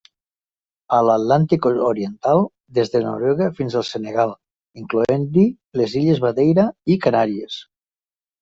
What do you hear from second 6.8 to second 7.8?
i Canàries.